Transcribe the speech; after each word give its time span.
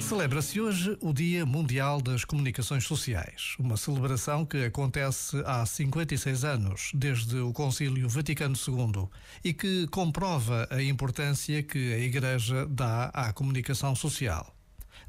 Celebra-se 0.00 0.60
hoje 0.60 0.98
o 1.00 1.12
Dia 1.12 1.46
Mundial 1.46 2.00
das 2.00 2.24
Comunicações 2.24 2.84
Sociais, 2.84 3.54
uma 3.58 3.76
celebração 3.76 4.44
que 4.44 4.64
acontece 4.64 5.42
há 5.46 5.64
56 5.64 6.44
anos, 6.44 6.90
desde 6.92 7.36
o 7.38 7.52
Concílio 7.52 8.08
Vaticano 8.08 8.54
II, 8.56 9.08
e 9.44 9.52
que 9.52 9.86
comprova 9.88 10.68
a 10.70 10.82
importância 10.82 11.62
que 11.62 11.92
a 11.92 11.98
Igreja 11.98 12.66
dá 12.66 13.06
à 13.14 13.32
comunicação 13.32 13.94
social. 13.94 14.54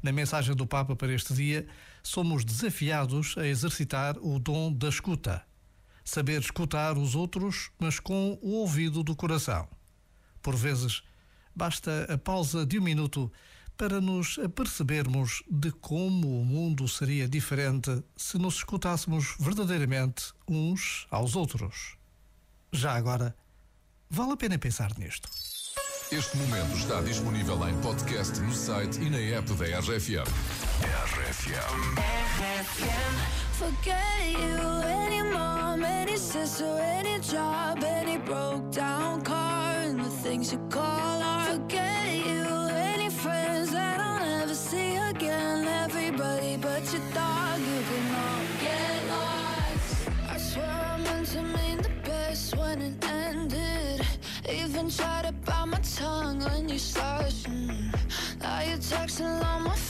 Na 0.02 0.12
mensagem 0.12 0.54
do 0.54 0.66
Papa 0.66 0.96
para 0.96 1.12
este 1.12 1.34
dia, 1.34 1.66
somos 2.02 2.44
desafiados 2.44 3.36
a 3.36 3.46
exercitar 3.46 4.16
o 4.18 4.38
dom 4.38 4.72
da 4.72 4.88
escuta. 4.88 5.45
Saber 6.06 6.40
escutar 6.40 6.96
os 6.96 7.16
outros, 7.16 7.70
mas 7.80 7.98
com 7.98 8.38
o 8.40 8.52
ouvido 8.52 9.02
do 9.02 9.16
coração. 9.16 9.68
Por 10.40 10.54
vezes, 10.54 11.02
basta 11.54 12.06
a 12.08 12.16
pausa 12.16 12.64
de 12.64 12.78
um 12.78 12.82
minuto 12.82 13.30
para 13.76 14.00
nos 14.00 14.38
apercebermos 14.38 15.42
de 15.50 15.72
como 15.72 16.40
o 16.40 16.44
mundo 16.44 16.86
seria 16.86 17.28
diferente 17.28 18.02
se 18.16 18.38
nos 18.38 18.54
escutássemos 18.54 19.34
verdadeiramente 19.40 20.32
uns 20.48 21.08
aos 21.10 21.34
outros. 21.34 21.96
Já 22.72 22.94
agora, 22.94 23.36
vale 24.08 24.32
a 24.32 24.36
pena 24.36 24.56
pensar 24.58 24.96
nisto. 24.96 25.28
Este 26.12 26.36
momento 26.36 26.76
está 26.76 27.02
disponível 27.02 27.68
em 27.68 27.76
podcast 27.80 28.38
no 28.40 28.54
site 28.54 29.00
e 29.00 29.10
na 29.10 29.18
app 29.18 29.52
da 29.54 29.80
RFM. 29.80 30.30
RFM. 31.16 32.06
Forget 33.56 34.38
you, 34.38 34.58
any 34.84 35.22
mom, 35.22 35.82
any 35.82 36.18
sister, 36.18 36.78
any 36.78 37.18
job, 37.20 37.82
any 37.82 38.18
broke 38.18 38.70
down 38.70 39.22
car, 39.22 39.72
and 39.78 39.98
the 39.98 40.10
things 40.10 40.52
you 40.52 40.58
call 40.68 41.22
art. 41.22 41.52
Forget 41.52 42.16
you, 42.16 42.44
any 42.74 43.08
friends 43.08 43.72
that 43.72 43.98
I'll 43.98 44.20
never 44.20 44.54
see 44.54 44.96
again. 44.96 45.66
Everybody 45.66 46.58
but 46.58 46.82
your 46.92 47.00
dog, 47.14 47.58
you 47.60 47.80
can 47.88 48.14
all 48.14 48.44
get 48.60 49.08
lost. 49.08 50.10
I 50.28 50.36
swear 50.36 50.66
I 50.66 50.98
meant 50.98 51.26
to 51.28 51.42
mean 51.42 51.78
the 51.78 51.92
best 52.04 52.54
when 52.58 52.82
it 52.82 53.04
ended. 53.08 54.06
Even 54.50 54.90
tried 54.90 55.24
to 55.24 55.32
bite 55.32 55.64
my 55.64 55.80
tongue 55.80 56.40
when 56.40 56.68
you 56.68 56.78
started. 56.78 57.32
Now 58.42 58.60
you're 58.60 58.76
texting 58.76 59.42
all 59.42 59.60
my 59.60 59.75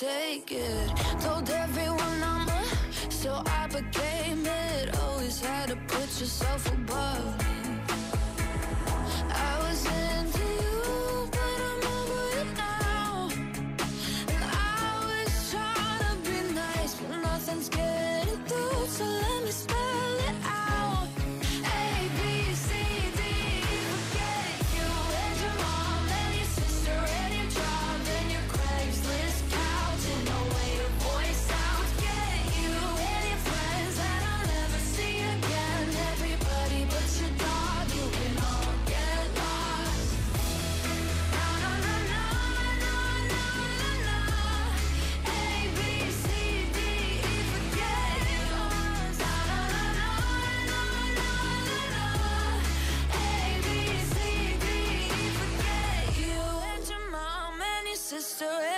take 0.00 0.50
it. 0.52 0.88
Told 1.20 1.50
everyone 1.50 2.22
I'm 2.24 2.48
a, 2.48 2.64
so 3.10 3.42
I 3.44 3.66
became 3.66 4.09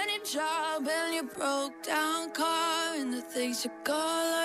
your 0.08 0.24
job 0.24 0.88
and 0.88 1.14
your 1.14 1.24
broke 1.24 1.82
down 1.82 2.30
car 2.30 2.94
and 2.96 3.12
the 3.12 3.20
things 3.20 3.64
you 3.64 3.70
call 3.84 3.96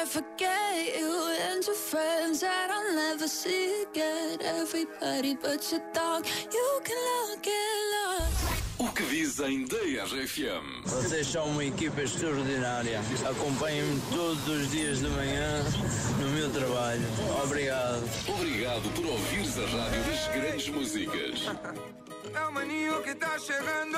I 0.02 0.06
forget 0.06 1.00
you 1.00 1.12
and 1.50 1.66
your 1.66 1.76
friends 1.76 2.42
that 2.42 2.70
I'll 2.72 2.96
never 2.96 3.28
see 3.28 3.84
again. 3.84 4.40
Everybody 4.42 5.36
but 5.36 5.72
your 5.72 5.82
dog, 5.94 6.26
you 6.52 6.82
can 6.84 6.98
all 6.98 7.36
get 7.42 7.78
lost. 7.94 8.58
O 8.80 8.88
que 8.92 9.04
dizem 9.04 9.66
da 9.66 9.78
RFM? 9.78 10.84
Vocês 10.86 11.28
são 11.28 11.48
uma 11.48 11.66
equipa 11.66 12.02
extraordinária. 12.02 13.02
Acompanhem-me 13.28 14.00
todos 14.12 14.48
os 14.48 14.70
dias 14.70 15.00
de 15.00 15.08
manhã 15.08 15.64
no 16.20 16.30
meu 16.30 16.50
trabalho. 16.52 17.02
Obrigado. 17.44 18.04
Obrigado 18.28 18.94
por 18.94 19.06
ouvires 19.06 19.58
a 19.58 19.66
rádio 19.66 20.04
das 20.04 20.28
grandes 20.28 20.70
músicas. 20.70 21.42
É 22.36 22.40
o 22.46 22.52
maninho 22.52 23.02
que 23.02 23.16
tá 23.16 23.40
chegando. 23.40 23.97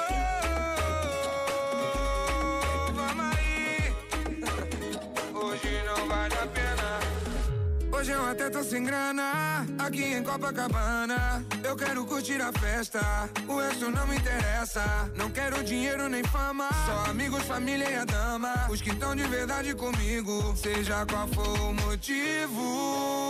Hoje 8.10 8.18
eu 8.18 8.26
até 8.26 8.50
tô 8.50 8.64
sem 8.64 8.84
grana. 8.84 9.68
Aqui 9.78 10.04
em 10.04 10.24
Copacabana. 10.24 11.46
Eu 11.64 11.76
quero 11.76 12.04
curtir 12.06 12.42
a 12.42 12.52
festa. 12.52 13.00
O 13.48 13.60
resto 13.60 13.92
não 13.92 14.08
me 14.08 14.16
interessa. 14.16 14.82
Não 15.16 15.30
quero 15.30 15.64
dinheiro 15.64 16.10
nem 16.10 16.24
fama. 16.24 16.68
Só 16.88 17.12
amigos, 17.12 17.44
família 17.44 17.88
e 17.88 17.96
a 17.98 18.06
dama. 18.06 18.66
Os 18.68 18.82
que 18.82 18.90
estão 18.90 19.16
de 19.16 19.22
verdade 19.28 19.76
comigo. 19.76 20.56
Seja 20.58 21.06
qual 21.06 21.28
for 21.28 21.60
o 21.60 21.72
motivo. 21.72 23.24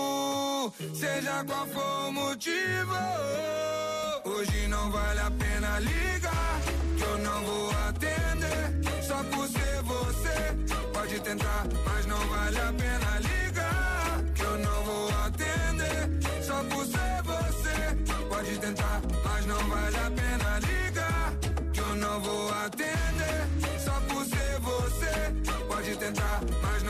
Seja 0.93 1.43
qual 1.43 1.67
for 1.67 2.07
o 2.07 2.13
motivo. 2.13 2.95
Hoje 4.23 4.65
não 4.69 4.89
vale 4.91 5.19
a 5.19 5.29
pena 5.31 5.79
ligar, 5.79 6.61
que 6.97 7.03
eu 7.03 7.17
não 7.17 7.43
vou 7.43 7.69
atender. 7.89 8.79
Só 9.05 9.21
por 9.25 9.45
ser 9.45 9.81
você, 9.83 10.55
pode 10.93 11.19
tentar, 11.19 11.67
mas 11.85 12.05
não 12.05 12.19
vale 12.29 12.59
a 12.59 12.71
pena 12.71 13.19
ligar, 13.19 13.38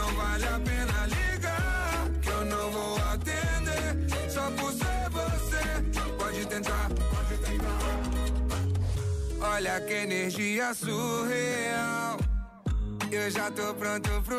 não 0.09 0.15
vale 0.15 0.45
a 0.45 0.59
pena 0.59 1.05
ligar, 1.07 2.09
que 2.21 2.29
eu 2.29 2.45
não 2.45 2.71
vou 2.71 2.97
atender. 2.97 4.29
Só 4.29 4.51
por 4.51 4.71
ser 4.71 5.09
você, 5.11 5.63
pode 6.17 6.45
tentar. 6.45 6.89
Olha 9.41 9.81
que 9.81 9.93
energia 9.93 10.73
surreal. 10.73 12.17
Eu 13.11 13.31
já 13.31 13.49
tô 13.51 13.73
pronto 13.73 14.09
pro 14.23 14.37